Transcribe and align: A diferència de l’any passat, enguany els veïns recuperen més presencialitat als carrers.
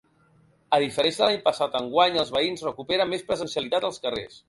A 0.77 0.79
diferència 0.83 1.21
de 1.25 1.27
l’any 1.27 1.37
passat, 1.49 1.77
enguany 1.81 2.19
els 2.25 2.35
veïns 2.39 2.67
recuperen 2.71 3.15
més 3.15 3.29
presencialitat 3.33 3.91
als 3.93 4.07
carrers. 4.09 4.39